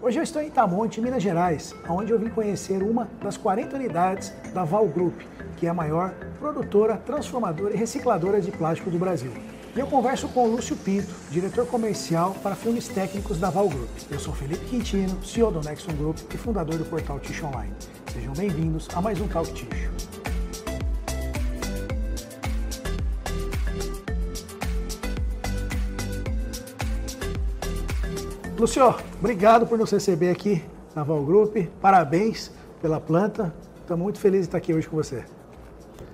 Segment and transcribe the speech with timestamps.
[0.00, 4.32] Hoje eu estou em Itamonte, Minas Gerais, onde eu vim conhecer uma das 40 unidades
[4.54, 5.22] da Val Group,
[5.56, 9.32] que é a maior produtora, transformadora e recicladora de plástico do Brasil.
[9.74, 13.90] E eu converso com o Lúcio Pinto, diretor comercial para filmes técnicos da Val Group.
[14.08, 17.72] Eu sou Felipe Quintino, CEO do Nexon Group e fundador do portal Ticho Online.
[18.12, 20.17] Sejam bem-vindos a mais um Talk Ticho.
[28.58, 31.56] Lucio, obrigado por nos receber aqui na Val Group.
[31.80, 32.50] Parabéns
[32.82, 33.54] pela planta.
[33.80, 35.24] Estamos muito felizes de estar aqui hoje com você.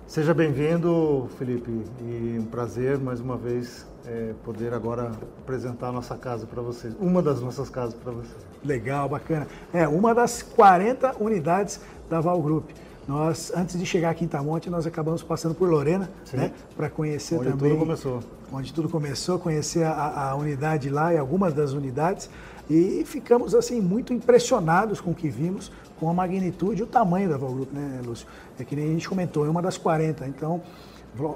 [0.07, 1.71] Seja bem-vindo, Felipe,
[2.03, 6.95] e um prazer mais uma vez é, poder agora apresentar a nossa casa para vocês,
[7.01, 8.47] uma das nossas casas para vocês.
[8.63, 9.49] Legal, bacana.
[9.73, 11.81] É uma das 40 unidades
[12.11, 12.69] da Val Group.
[13.07, 16.39] Nós, antes de chegar aqui em Tamonte, nós acabamos passando por Lorena, Sim.
[16.39, 17.73] né, para conhecer onde também.
[17.73, 18.21] Onde tudo começou.
[18.53, 22.31] Onde tudo começou, conhecer a, a, unidade lá e algumas das unidades.
[22.69, 27.29] E ficamos, assim, muito impressionados com o que vimos, com a magnitude e o tamanho
[27.29, 28.27] da Val Group, né, Lúcio?
[28.59, 30.27] É que nem a gente comentou, é uma das 40.
[30.27, 30.63] Então,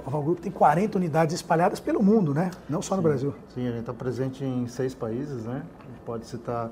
[0.07, 2.51] a Val Group tem 40 unidades espalhadas pelo mundo, né?
[2.69, 3.09] Não só no Sim.
[3.09, 3.35] Brasil.
[3.55, 5.63] Sim, a gente está presente em seis países, né?
[5.81, 6.71] A gente pode citar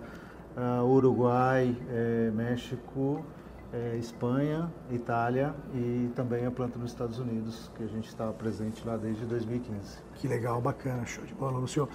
[0.56, 3.22] uh, Uruguai, é, México,
[3.72, 8.86] é, Espanha, Itália e também a planta nos Estados Unidos, que a gente estava presente
[8.86, 9.98] lá desde 2015.
[10.14, 11.88] Que legal, bacana, show de bola, Lucio.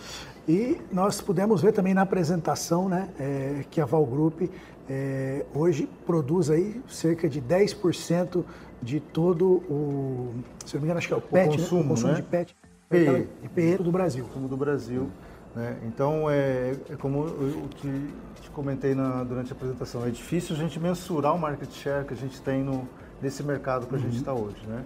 [0.47, 4.44] E nós pudemos ver também na apresentação né, é, que a Val Group
[4.89, 8.44] é, hoje produz aí cerca de 10%
[8.81, 10.33] de todo o,
[10.66, 11.85] se não me engano, acho que é o PET, o consumo, né?
[11.85, 12.16] o consumo né?
[12.19, 12.56] de PET,
[12.89, 13.28] PE.
[13.56, 14.25] PE do Brasil.
[14.25, 15.09] Consumo do Brasil.
[15.55, 15.77] Né?
[15.85, 20.59] Então, é, é, como eu te, te comentei na, durante a apresentação, é difícil a
[20.59, 22.88] gente mensurar o market share que a gente tem no,
[23.21, 24.66] nesse mercado que a gente está hoje.
[24.66, 24.83] Né?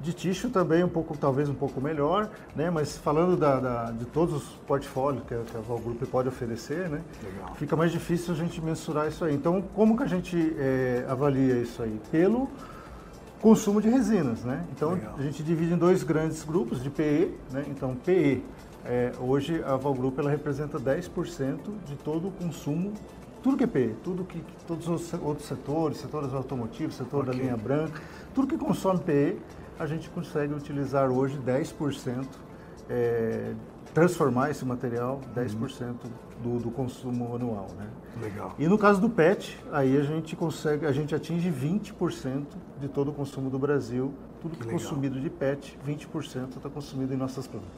[0.00, 2.70] De tixo também um pouco, talvez um pouco melhor, né?
[2.70, 6.26] mas falando da, da, de todos os portfólios que a, que a Val Group pode
[6.26, 7.02] oferecer, né?
[7.22, 7.54] Legal.
[7.54, 9.34] fica mais difícil a gente mensurar isso aí.
[9.34, 12.00] Então, como que a gente é, avalia isso aí?
[12.10, 12.48] Pelo
[13.40, 14.64] consumo de resinas, né?
[14.72, 15.14] Então, Legal.
[15.18, 17.64] a gente divide em dois grandes grupos de PE, né?
[17.68, 18.42] Então, PE
[18.84, 22.92] é, hoje a Val Group ela representa 10% de todo o consumo,
[23.42, 27.32] tudo que é PE, tudo que, todos os outros setores, setores automotivos, setor Ok.
[27.32, 28.00] da linha branca,
[28.34, 29.36] tudo que consome PE,
[29.78, 32.26] a gente consegue utilizar hoje 10%,
[32.88, 33.52] é,
[33.94, 35.94] transformar esse material 10%
[36.42, 37.86] do, do consumo anual, né?
[38.22, 38.54] Legal.
[38.58, 42.44] E no caso do PET, aí a gente consegue, a gente atinge 20%
[42.80, 44.12] de todo o consumo do Brasil.
[44.40, 44.80] Tudo que, é legal.
[44.80, 47.68] consumido de PET, 20% está consumido em nossas plantas.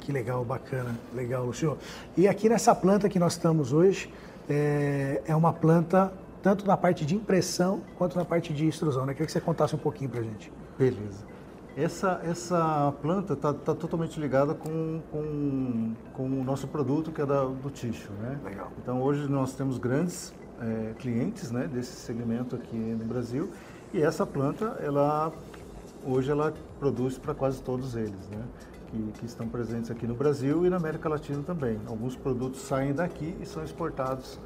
[0.00, 1.76] Que legal, bacana, legal, Lucio.
[2.16, 4.10] E aqui nessa planta que nós estamos hoje,
[4.48, 6.12] é, é uma planta
[6.42, 9.12] tanto na parte de impressão quanto na parte de extrusão, né?
[9.12, 10.52] Queria que você contasse um pouquinho pra gente.
[10.78, 11.35] Beleza.
[11.76, 17.26] Essa, essa planta está tá totalmente ligada com, com, com o nosso produto, que é
[17.26, 18.40] da, do tixo, né?
[18.42, 18.72] Legal.
[18.78, 23.50] Então, hoje nós temos grandes é, clientes né, desse segmento aqui no Brasil
[23.92, 25.30] e essa planta, ela,
[26.02, 28.42] hoje ela produz para quase todos eles, né?
[28.90, 31.78] Que, que estão presentes aqui no Brasil e na América Latina também.
[31.86, 34.40] Alguns produtos saem daqui e são exportados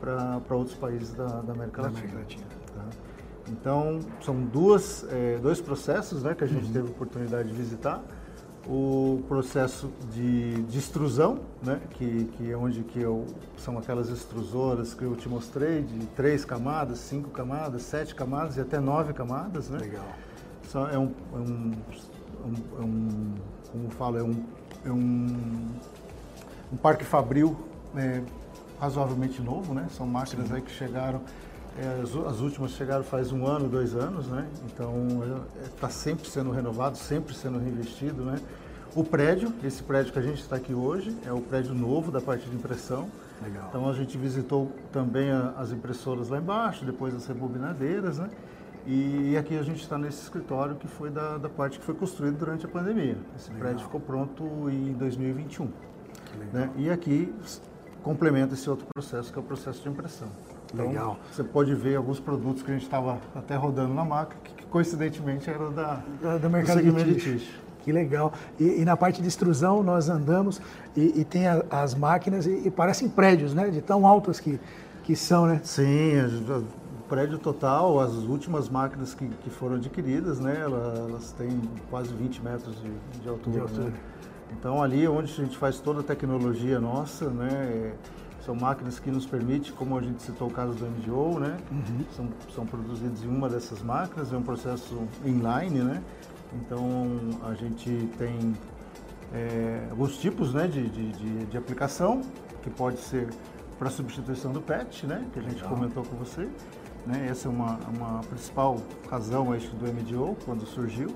[0.00, 2.12] para outros países da, da América Da Latina.
[2.12, 2.46] América Latina.
[2.74, 3.09] tá?
[3.50, 6.72] Então, são duas, eh, dois processos né, que a gente Uhum.
[6.72, 8.00] teve a oportunidade de visitar.
[8.68, 14.94] O processo de, de extrusão, né, que, que é onde que eu, são aquelas extrusoras
[14.94, 19.68] que eu te mostrei, de três camadas, cinco camadas, sete camadas e até nove camadas.
[19.70, 19.78] Né?
[19.78, 20.04] Legal.
[20.68, 21.72] Só é um, é um,
[22.46, 23.34] um- é um-
[23.72, 24.44] como falo, é um,
[24.84, 25.66] é um,
[26.72, 27.56] um parque fabril
[27.96, 28.20] é,
[28.78, 29.86] razoavelmente novo, né?
[29.96, 31.22] São máquinas aí que chegaram, é,
[32.02, 34.46] as, u- as últimas chegaram faz um ano, dois anos, né?
[34.66, 34.92] Então
[35.74, 38.38] está sempre sendo renovado, sempre sendo reinvestido, né?
[38.94, 42.20] O prédio, esse prédio que a gente está aqui hoje, é o prédio novo da
[42.20, 43.08] parte de impressão.
[43.42, 43.66] Legal.
[43.68, 48.28] Então a gente visitou também a- as impressoras lá embaixo, depois as rebobinadeiras, né?
[48.86, 52.38] E aqui a gente está nesse escritório que foi da, da parte que foi construído
[52.38, 53.16] durante a pandemia.
[53.36, 53.60] Esse Legal.
[53.68, 55.66] prédio ficou pronto em 2021.
[55.68, 56.52] Que legal.
[56.54, 56.70] Né?
[56.76, 57.32] E aqui
[58.02, 60.28] complementa esse outro processo que é o processo de impressão.
[60.72, 61.18] Então, Legal.
[61.32, 65.48] Você pode ver alguns produtos que a gente estava até rodando na máquina, que, coincidentemente
[65.50, 67.58] eram da, Da- do do mercado segmento de tixo.
[67.82, 68.32] Que legal.
[68.58, 70.60] E, e na parte de extrusão nós andamos
[70.96, 73.68] e, e tem a- as máquinas e, e parecem prédios, né?
[73.70, 74.60] De tão altas que,
[75.02, 75.60] que são, né?
[75.64, 76.12] Sim,
[76.48, 82.12] o prédio total, as últimas máquinas que, que foram adquiridas, né, ela- elas têm quase
[82.14, 83.54] 20 metros de, de altura.
[83.56, 83.84] De altura.
[83.86, 83.92] né?
[84.52, 87.92] Então ali onde a gente faz toda a tecnologia nossa, né, é,
[88.50, 91.56] são máquinas que nos permitem, como a gente citou o caso do MGO, né,
[92.16, 96.02] são, são produzidos em uma dessas máquinas, é um processo inline, né,
[96.54, 96.84] então
[97.48, 98.52] a gente tem
[99.32, 102.22] é, alguns tipos né, de, de, de- de aplicação,
[102.60, 103.28] que pode ser
[103.78, 105.70] para substituição do PET, né, que a gente Legal.
[105.70, 106.48] comentou com você.
[107.06, 108.76] Né, essa é uma, uma principal
[109.08, 111.08] razão acho, do MDO quando surgiu.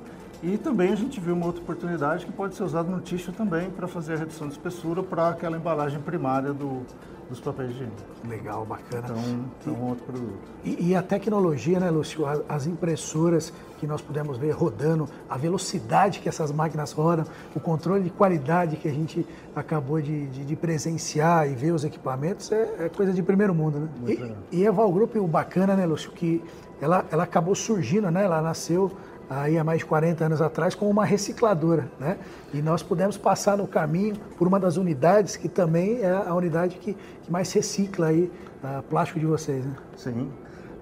[0.42, 3.70] E também a gente viu uma outra oportunidade que pode ser usada no tixo também
[3.70, 6.82] para fazer a redução de espessura para aquela embalagem primária do,
[7.28, 8.02] dos papéis higiênicos.
[8.28, 9.04] Legal, bacana.
[9.04, 10.38] Então, então e, outro produto.
[10.64, 12.24] E, e, a tecnologia, né, Lúcio?
[12.48, 18.04] As impressoras que nós pudemos ver rodando, a velocidade que essas máquinas rodam, o controle
[18.04, 22.74] de qualidade que a gente acabou de, de, de presenciar e ver os equipamentos é,
[22.78, 23.88] é, coisa de primeiro mundo, né?
[24.00, 26.42] Muito e, e a Val Group, o bacana, né, Lúcio, que
[26.80, 28.24] ela, ela acabou surgindo, né?
[28.24, 28.90] Ela nasceu
[29.28, 32.18] aí há mais de 40 anos atrás como uma recicladora, né?
[32.52, 36.76] E nós pudemos passar no caminho por uma das unidades que também é a unidade
[36.76, 38.30] que, que mais recicla aí
[38.62, 39.74] a plástico de vocês, né?
[39.96, 40.30] Sim.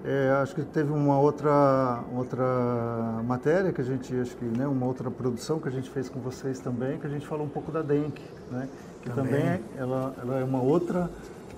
[0.05, 2.43] É, acho que teve uma outra outra
[3.25, 6.19] matéria que a gente acho que né, uma outra produção que a gente fez com
[6.19, 8.67] vocês também que a gente falou um pouco da Denk, né?
[9.01, 11.09] Que também, também ela, ela é uma outra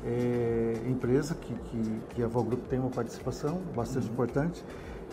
[0.06, 4.14] é, empresa que, que, que a Volgroup tem uma participação bastante uhum.
[4.14, 4.64] importante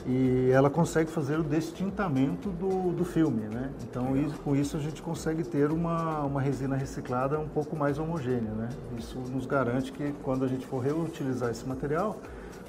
[0.07, 3.71] e ela consegue fazer o destintamento do, do filme, né?
[3.85, 7.99] Então isso, com isso a gente consegue ter uma, uma resina reciclada um pouco mais
[7.99, 8.69] homogênea, né?
[8.99, 12.17] Isso nos garante que quando a gente for reutilizar esse material,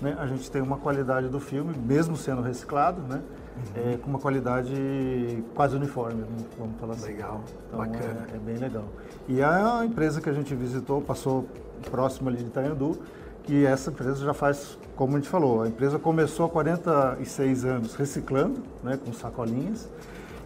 [0.01, 3.21] né, a gente tem uma qualidade do filme, mesmo sendo reciclado, né?
[3.55, 3.93] Uhum.
[3.93, 6.23] É, com uma qualidade quase uniforme,
[6.57, 7.13] vamos falar assim.
[7.13, 8.27] Legal, então, bacana.
[8.31, 8.85] É, é, bem legal.
[9.27, 11.47] E a empresa que a gente visitou, passou
[11.89, 12.99] próximo ali de Itanhandu,
[13.43, 17.95] que essa empresa já faz, como a gente falou, a empresa começou há 46 anos
[17.95, 19.89] reciclando, né, com sacolinhas,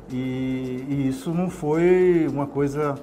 [0.10, 2.96] e, e isso não foi uma coisa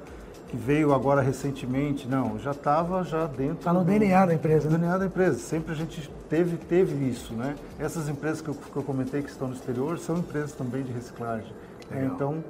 [0.49, 3.59] que veio agora recentemente, não, já estava já dentro...
[3.59, 4.69] Está no do, DNA da empresa.
[4.69, 4.79] No né?
[4.79, 7.55] DNA da empresa, sempre a gente teve, teve isso, né?
[7.79, 10.93] Essas empresas que eu, que eu comentei que estão no exterior são empresas também de
[10.93, 11.53] reciclagem.
[11.91, 12.11] Né?
[12.13, 12.43] Então,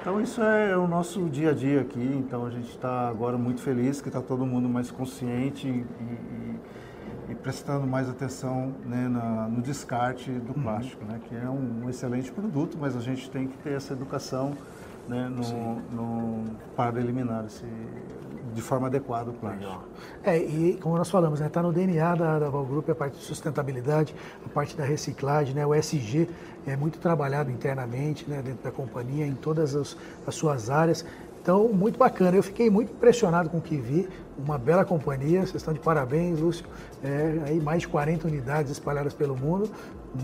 [0.00, 3.60] então isso é o nosso dia a dia aqui, então a gente está agora muito
[3.60, 6.37] feliz que está todo mundo mais consciente e e
[7.42, 10.62] prestando mais atenção né, na, no descarte do uhum.
[10.62, 13.92] plástico, né, que é um, um, excelente produto, mas a gente tem que ter essa
[13.92, 14.52] educação
[15.08, 16.44] né, no, no,
[16.76, 17.64] para eliminar esse,
[18.54, 19.84] de forma adequada o plástico.
[20.22, 22.94] É, e como nós falamos, está né, tá no DNA da, da Val Group a
[22.94, 24.14] parte de sustentabilidade,
[24.44, 26.28] a parte da reciclagem, né, o SG
[26.66, 29.96] é muito trabalhado internamente né, dentro da companhia, em todas as,
[30.26, 31.04] as suas áreas.
[31.40, 32.36] Então, muito bacana.
[32.36, 34.08] Eu fiquei muito impressionado com o que vi.
[34.38, 35.40] Uma bela companhia.
[35.40, 36.66] Vocês estão de parabéns, Lúcio.
[37.02, 39.70] É, aí mais de 40 unidades espalhadas pelo mundo.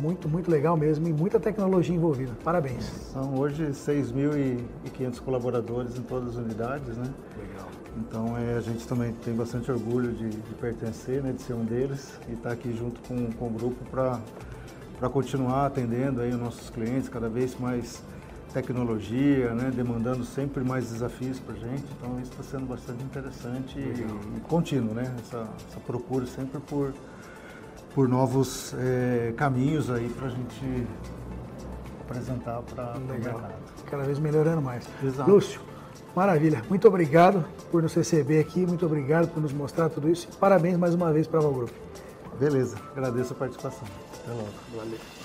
[0.01, 2.33] Muito, muito legal mesmo e muita tecnologia envolvida.
[2.43, 2.85] Parabéns.
[3.13, 7.09] São hoje 6.500 colaboradores em todas as unidades, né?
[7.39, 7.69] Legal.
[7.97, 11.65] Então é, a gente também tem bastante orgulho de, de pertencer, né, de ser um
[11.65, 14.19] deles e estar tá aqui junto com, com o grupo para
[15.11, 18.03] continuar atendendo aí os nossos clientes cada vez mais
[18.55, 21.85] tecnologia, né, demandando sempre mais desafios para a gente.
[21.99, 24.07] Então isso está sendo bastante interessante e,
[24.37, 25.13] e, contínuo, né?
[25.19, 26.95] Essa, essa, procura sempre por,
[27.95, 30.87] por novos é, caminhos aí para a gente
[32.03, 33.53] apresentar para o mercado.
[33.91, 34.89] Cada vez melhorando mais.
[35.03, 35.29] Exato.
[35.29, 35.61] Lúcio,
[36.15, 36.63] maravilha.
[36.69, 40.29] Muito obrigado por nos receber aqui, muito obrigado por nos mostrar tudo isso.
[40.39, 41.73] Parabéns mais uma vez para o Grupo.
[42.39, 43.87] Beleza, agradeço a participação.
[44.23, 44.49] Até logo.
[44.75, 45.24] Valeu.